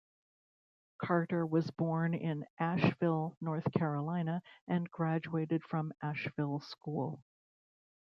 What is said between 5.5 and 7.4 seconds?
from Asheville School.